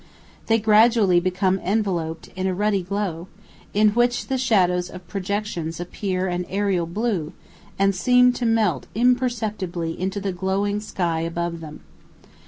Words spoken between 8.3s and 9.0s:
to melt